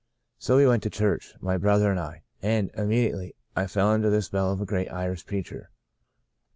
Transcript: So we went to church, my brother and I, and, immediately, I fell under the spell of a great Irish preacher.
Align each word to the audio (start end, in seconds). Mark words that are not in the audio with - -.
So 0.39 0.57
we 0.57 0.65
went 0.65 0.81
to 0.81 0.89
church, 0.89 1.35
my 1.41 1.57
brother 1.59 1.91
and 1.91 1.99
I, 1.99 2.23
and, 2.41 2.71
immediately, 2.73 3.35
I 3.55 3.67
fell 3.67 3.89
under 3.89 4.09
the 4.09 4.23
spell 4.23 4.51
of 4.51 4.59
a 4.59 4.65
great 4.65 4.89
Irish 4.91 5.27
preacher. 5.27 5.69